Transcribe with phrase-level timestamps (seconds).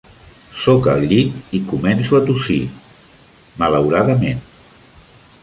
[0.61, 2.59] Soc al llit i començo a tossir,
[3.61, 4.43] malauradament.